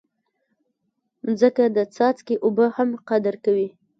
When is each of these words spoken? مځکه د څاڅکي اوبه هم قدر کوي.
مځکه 1.25 1.63
د 1.75 1.77
څاڅکي 1.95 2.35
اوبه 2.45 2.65
هم 2.77 2.89
قدر 3.09 3.35
کوي. 3.45 3.69